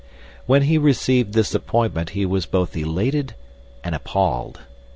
When 0.47 0.63
he 0.63 0.79
received 0.79 1.35
this 1.35 1.53
appointment 1.53 2.09
he 2.17 2.25
was 2.25 2.47
both 2.47 2.75
elated 2.75 3.35
and 3.83 3.93
appalled. 3.93 4.61